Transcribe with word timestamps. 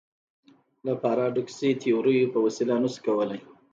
له 0.85 0.93
پاراډوکسي 1.03 1.69
تیوریو 1.81 2.31
په 2.33 2.39
وسیله 2.45 2.75
نه 2.83 2.89
شو 2.93 2.99
کولای. 3.05 3.41